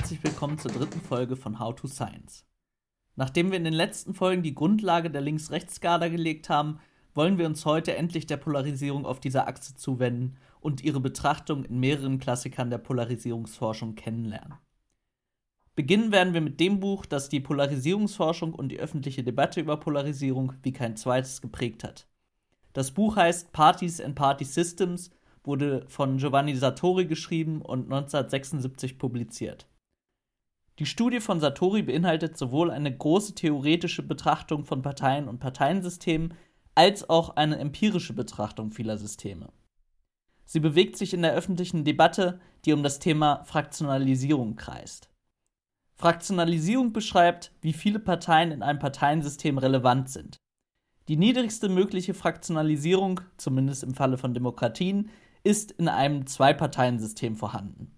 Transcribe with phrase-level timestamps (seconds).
[0.00, 2.46] Herzlich willkommen zur dritten Folge von How to Science.
[3.16, 6.80] Nachdem wir in den letzten Folgen die Grundlage der Links-Rechts-Skala gelegt haben,
[7.12, 11.80] wollen wir uns heute endlich der Polarisierung auf dieser Achse zuwenden und ihre Betrachtung in
[11.80, 14.54] mehreren Klassikern der Polarisierungsforschung kennenlernen.
[15.76, 20.54] Beginnen werden wir mit dem Buch, das die Polarisierungsforschung und die öffentliche Debatte über Polarisierung
[20.62, 22.08] wie kein zweites geprägt hat.
[22.72, 25.10] Das Buch heißt Parties and Party Systems
[25.44, 29.66] wurde von Giovanni Sartori geschrieben und 1976 publiziert.
[30.80, 36.32] Die Studie von Sartori beinhaltet sowohl eine große theoretische Betrachtung von Parteien und Parteiensystemen
[36.74, 39.52] als auch eine empirische Betrachtung vieler Systeme.
[40.46, 45.10] Sie bewegt sich in der öffentlichen Debatte, die um das Thema Fraktionalisierung kreist.
[45.96, 50.38] Fraktionalisierung beschreibt, wie viele Parteien in einem Parteiensystem relevant sind.
[51.08, 55.10] Die niedrigste mögliche Fraktionalisierung, zumindest im Falle von Demokratien,
[55.44, 57.94] ist in einem Zwei-Parteien-System vorhanden,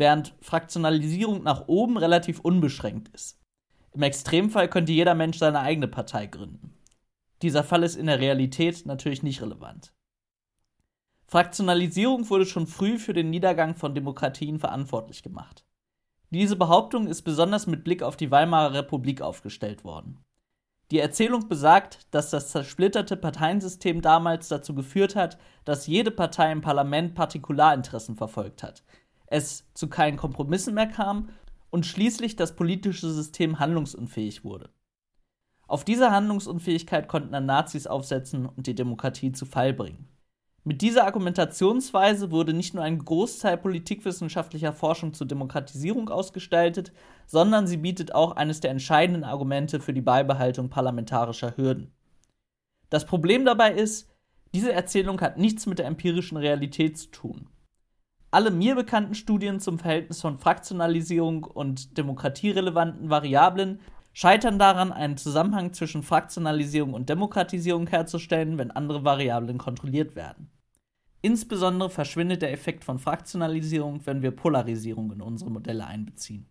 [0.00, 3.38] während Fraktionalisierung nach oben relativ unbeschränkt ist.
[3.92, 6.76] Im Extremfall könnte jeder Mensch seine eigene Partei gründen.
[7.42, 9.92] Dieser Fall ist in der Realität natürlich nicht relevant.
[11.26, 15.64] Fraktionalisierung wurde schon früh für den Niedergang von Demokratien verantwortlich gemacht.
[16.30, 20.24] Diese Behauptung ist besonders mit Blick auf die Weimarer Republik aufgestellt worden.
[20.90, 26.62] Die Erzählung besagt, dass das zersplitterte Parteiensystem damals dazu geführt hat, dass jede Partei im
[26.62, 28.82] Parlament Partikularinteressen verfolgt hat,
[29.30, 31.30] es zu keinen Kompromissen mehr kam
[31.70, 34.70] und schließlich das politische System handlungsunfähig wurde.
[35.66, 40.08] Auf diese Handlungsunfähigkeit konnten dann Nazis aufsetzen und die Demokratie zu Fall bringen.
[40.64, 46.92] Mit dieser Argumentationsweise wurde nicht nur ein Großteil politikwissenschaftlicher Forschung zur Demokratisierung ausgestaltet,
[47.26, 51.92] sondern sie bietet auch eines der entscheidenden Argumente für die Beibehaltung parlamentarischer Hürden.
[52.90, 54.10] Das Problem dabei ist,
[54.52, 57.48] diese Erzählung hat nichts mit der empirischen Realität zu tun.
[58.32, 63.80] Alle mir bekannten Studien zum Verhältnis von Fraktionalisierung und demokratierelevanten Variablen
[64.12, 70.50] scheitern daran, einen Zusammenhang zwischen Fraktionalisierung und Demokratisierung herzustellen, wenn andere Variablen kontrolliert werden.
[71.22, 76.48] Insbesondere verschwindet der Effekt von Fraktionalisierung, wenn wir Polarisierung in unsere Modelle einbeziehen.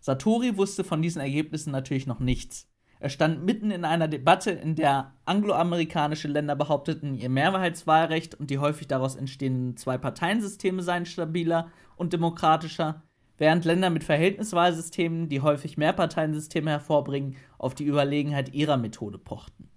[0.00, 2.70] Satori wusste von diesen Ergebnissen natürlich noch nichts.
[3.00, 8.58] Er stand mitten in einer Debatte, in der angloamerikanische Länder behaupteten, ihr Mehrheitswahlrecht und die
[8.58, 13.02] häufig daraus entstehenden Zwei-Parteien-Systeme seien stabiler und demokratischer,
[13.38, 19.70] während Länder mit Verhältniswahlsystemen, die häufig Mehrparteiensysteme hervorbringen, auf die Überlegenheit ihrer Methode pochten.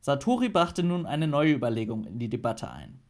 [0.00, 3.00] Satori brachte nun eine neue Überlegung in die Debatte ein.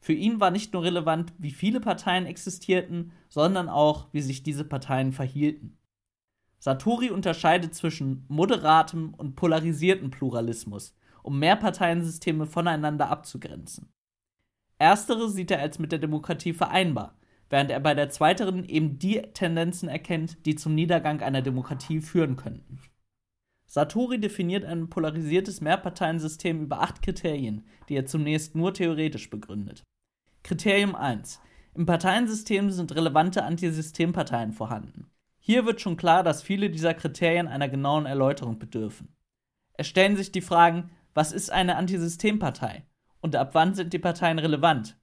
[0.00, 4.64] Für ihn war nicht nur relevant, wie viele Parteien existierten, sondern auch, wie sich diese
[4.64, 5.76] Parteien verhielten.
[6.58, 13.92] Satori unterscheidet zwischen moderatem und polarisiertem Pluralismus, um Mehrparteiensysteme voneinander abzugrenzen.
[14.78, 17.16] Erstere sieht er als mit der Demokratie vereinbar,
[17.50, 22.36] während er bei der zweiteren eben die Tendenzen erkennt, die zum Niedergang einer Demokratie führen
[22.36, 22.80] könnten.
[23.66, 29.82] Satori definiert ein polarisiertes Mehrparteiensystem über acht Kriterien, die er zunächst nur theoretisch begründet.
[30.42, 31.40] Kriterium 1.
[31.74, 35.10] Im Parteiensystem sind relevante Antisystemparteien vorhanden.
[35.46, 39.14] Hier wird schon klar, dass viele dieser Kriterien einer genauen Erläuterung bedürfen.
[39.74, 42.86] Es stellen sich die Fragen, was ist eine Antisystempartei
[43.20, 44.96] und ab wann sind die Parteien relevant?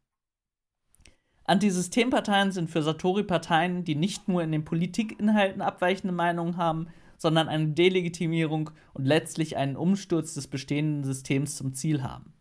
[1.43, 6.87] Antisystemparteien sind für Satori Parteien, die nicht nur in den Politikinhalten abweichende Meinungen haben,
[7.19, 12.33] sondern eine Delegitimierung und letztlich einen Umsturz des bestehenden Systems zum Ziel haben.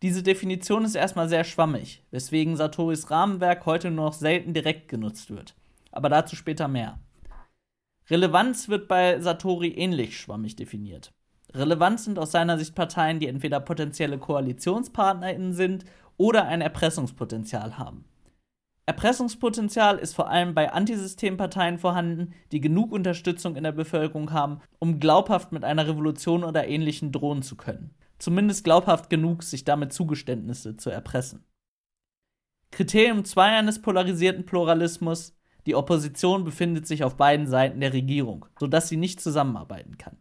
[0.00, 5.30] Diese Definition ist erstmal sehr schwammig, weswegen Satoris Rahmenwerk heute nur noch selten direkt genutzt
[5.30, 5.56] wird.
[5.90, 7.00] Aber dazu später mehr.
[8.08, 11.12] Relevanz wird bei Satori ähnlich schwammig definiert.
[11.54, 15.84] Relevant sind aus seiner Sicht Parteien, die entweder potenzielle KoalitionspartnerInnen sind
[16.16, 18.04] oder ein Erpressungspotenzial haben.
[18.86, 25.00] Erpressungspotenzial ist vor allem bei Antisystemparteien vorhanden, die genug Unterstützung in der Bevölkerung haben, um
[25.00, 27.94] glaubhaft mit einer Revolution oder ähnlichen drohen zu können.
[28.18, 31.44] Zumindest glaubhaft genug, sich damit Zugeständnisse zu erpressen.
[32.70, 38.88] Kriterium 2 eines polarisierten Pluralismus die Opposition befindet sich auf beiden Seiten der Regierung, sodass
[38.88, 40.16] sie nicht zusammenarbeiten kann.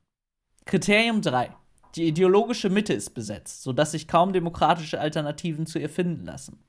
[0.65, 1.56] Kriterium 3.
[1.95, 6.59] Die ideologische Mitte ist besetzt, sodass sich kaum demokratische Alternativen zu ihr finden lassen.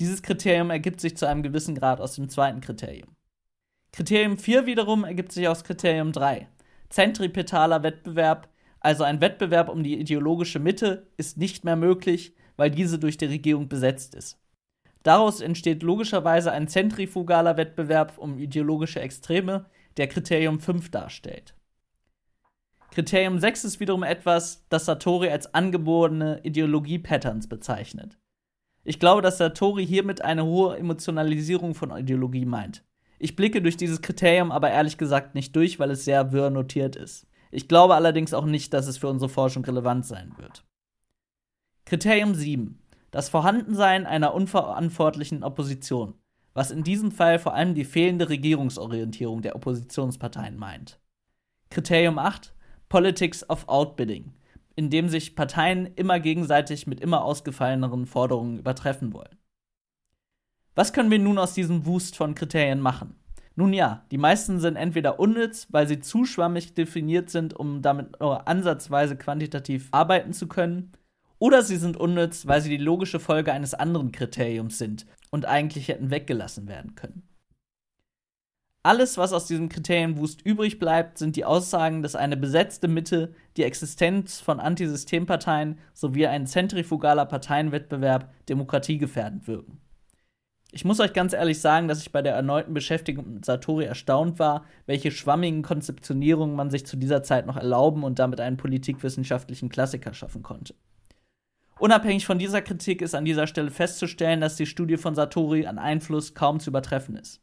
[0.00, 3.14] Dieses Kriterium ergibt sich zu einem gewissen Grad aus dem zweiten Kriterium.
[3.92, 6.48] Kriterium 4 wiederum ergibt sich aus Kriterium 3.
[6.88, 8.48] Zentripetaler Wettbewerb,
[8.80, 13.26] also ein Wettbewerb um die ideologische Mitte, ist nicht mehr möglich, weil diese durch die
[13.26, 14.38] Regierung besetzt ist.
[15.08, 19.64] Daraus entsteht logischerweise ein zentrifugaler Wettbewerb um ideologische Extreme,
[19.96, 21.54] der Kriterium 5 darstellt.
[22.90, 28.18] Kriterium 6 ist wiederum etwas, das Satori als angeborene Ideologie-Patterns bezeichnet.
[28.84, 32.84] Ich glaube, dass Satori hiermit eine hohe Emotionalisierung von Ideologie meint.
[33.18, 36.96] Ich blicke durch dieses Kriterium aber ehrlich gesagt nicht durch, weil es sehr wirr notiert
[36.96, 37.26] ist.
[37.50, 40.66] Ich glaube allerdings auch nicht, dass es für unsere Forschung relevant sein wird.
[41.86, 42.78] Kriterium 7.
[43.18, 46.14] Das Vorhandensein einer unverantwortlichen Opposition,
[46.54, 51.00] was in diesem Fall vor allem die fehlende Regierungsorientierung der Oppositionsparteien meint.
[51.68, 52.54] Kriterium 8.
[52.88, 54.34] Politics of Outbidding,
[54.76, 59.36] in dem sich Parteien immer gegenseitig mit immer ausgefalleneren Forderungen übertreffen wollen.
[60.76, 63.16] Was können wir nun aus diesem Wust von Kriterien machen?
[63.56, 68.20] Nun ja, die meisten sind entweder unnütz, weil sie zu schwammig definiert sind, um damit
[68.20, 70.92] nur ansatzweise quantitativ arbeiten zu können,
[71.38, 75.88] oder sie sind unnütz, weil sie die logische Folge eines anderen Kriteriums sind und eigentlich
[75.88, 77.28] hätten weggelassen werden können.
[78.82, 83.64] Alles, was aus diesem Kriterienwust übrig bleibt, sind die Aussagen, dass eine besetzte Mitte die
[83.64, 89.80] Existenz von Antisystemparteien sowie ein zentrifugaler Parteienwettbewerb demokratiegefährdend wirken.
[90.70, 94.38] Ich muss euch ganz ehrlich sagen, dass ich bei der erneuten Beschäftigung mit Satori erstaunt
[94.38, 99.70] war, welche schwammigen Konzeptionierungen man sich zu dieser Zeit noch erlauben und damit einen politikwissenschaftlichen
[99.70, 100.74] Klassiker schaffen konnte.
[101.78, 105.78] Unabhängig von dieser Kritik ist an dieser Stelle festzustellen, dass die Studie von Satori an
[105.78, 107.40] Einfluss kaum zu übertreffen ist.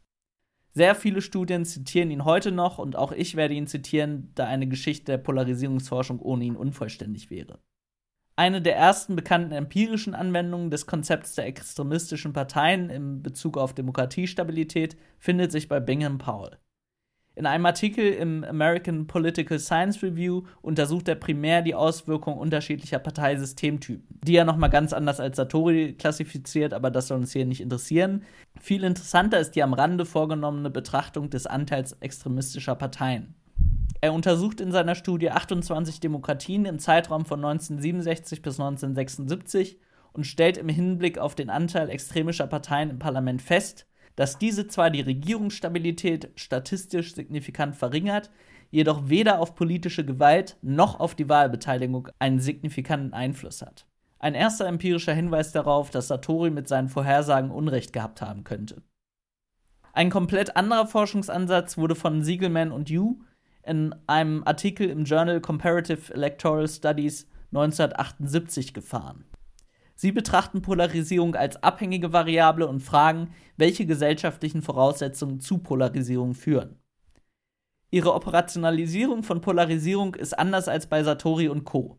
[0.71, 4.67] Sehr viele Studien zitieren ihn heute noch und auch ich werde ihn zitieren, da eine
[4.67, 7.59] Geschichte der Polarisierungsforschung ohne ihn unvollständig wäre.
[8.35, 14.97] Eine der ersten bekannten empirischen Anwendungen des Konzepts der extremistischen Parteien in Bezug auf Demokratiestabilität
[15.17, 16.57] findet sich bei Bingham Powell.
[17.37, 24.07] In einem Artikel im American Political Science Review untersucht er primär die Auswirkungen unterschiedlicher Parteisystemtypen,
[24.23, 28.23] die er nochmal ganz anders als Satori klassifiziert, aber das soll uns hier nicht interessieren.
[28.61, 33.35] Viel interessanter ist die am Rande vorgenommene Betrachtung des Anteils extremistischer Parteien.
[33.99, 39.77] Er untersucht in seiner Studie 28 Demokratien im Zeitraum von 1967 bis 1976
[40.13, 44.89] und stellt im Hinblick auf den Anteil extremischer Parteien im Parlament fest, dass diese zwar
[44.89, 48.31] die Regierungsstabilität statistisch signifikant verringert,
[48.71, 53.85] jedoch weder auf politische Gewalt noch auf die Wahlbeteiligung einen signifikanten Einfluss hat.
[54.19, 58.81] Ein erster empirischer Hinweis darauf, dass Satori mit seinen Vorhersagen Unrecht gehabt haben könnte.
[59.93, 63.19] Ein komplett anderer Forschungsansatz wurde von Siegelman und Yu
[63.63, 69.25] in einem Artikel im Journal Comparative Electoral Studies 1978 gefahren.
[69.95, 76.77] Sie betrachten Polarisierung als abhängige Variable und fragen, welche gesellschaftlichen Voraussetzungen zu Polarisierung führen.
[77.91, 81.97] Ihre Operationalisierung von Polarisierung ist anders als bei Satori und Co.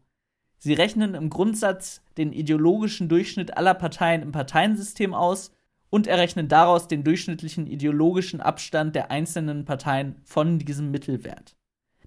[0.59, 5.53] Sie rechnen im Grundsatz den ideologischen Durchschnitt aller Parteien im Parteiensystem aus
[5.89, 11.57] und errechnen daraus den durchschnittlichen ideologischen Abstand der einzelnen Parteien von diesem Mittelwert.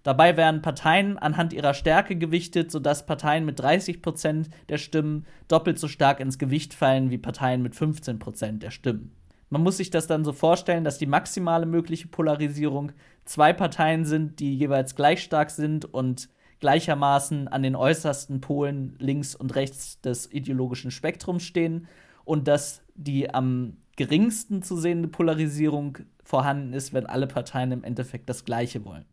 [0.09, 5.87] Dabei werden Parteien anhand ihrer Stärke gewichtet, sodass Parteien mit 30% der Stimmen doppelt so
[5.87, 9.11] stark ins Gewicht fallen wie Parteien mit 15% der Stimmen.
[9.51, 12.91] Man muss sich das dann so vorstellen, dass die maximale mögliche Polarisierung
[13.23, 16.29] zwei Parteien sind, die jeweils gleich stark sind und
[16.59, 21.87] gleichermaßen an den äußersten Polen links und rechts des ideologischen Spektrums stehen
[22.25, 28.27] und dass die am geringsten zu sehende Polarisierung vorhanden ist, wenn alle Parteien im Endeffekt
[28.27, 29.05] das Gleiche wollen.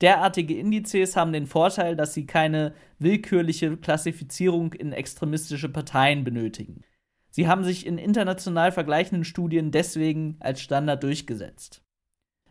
[0.00, 6.82] Derartige Indizes haben den Vorteil, dass sie keine willkürliche Klassifizierung in extremistische Parteien benötigen.
[7.30, 11.82] Sie haben sich in international vergleichenden Studien deswegen als Standard durchgesetzt.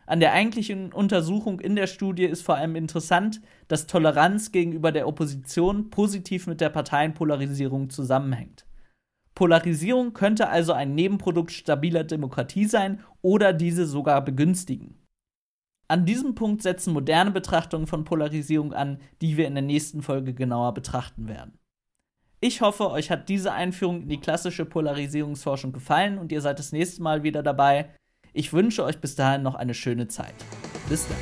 [0.06, 5.08] An der eigentlichen Untersuchung in der Studie ist vor allem interessant, dass Toleranz gegenüber der
[5.08, 8.66] Opposition positiv mit der Parteienpolarisierung zusammenhängt.
[9.34, 15.05] Polarisierung könnte also ein Nebenprodukt stabiler Demokratie sein oder diese sogar begünstigen.
[15.88, 20.34] An diesem Punkt setzen moderne Betrachtungen von Polarisierung an, die wir in der nächsten Folge
[20.34, 21.58] genauer betrachten werden.
[22.40, 26.72] Ich hoffe, euch hat diese Einführung in die klassische Polarisierungsforschung gefallen und ihr seid das
[26.72, 27.90] nächste Mal wieder dabei.
[28.32, 30.34] Ich wünsche euch bis dahin noch eine schöne Zeit.
[30.88, 31.16] Bis dann.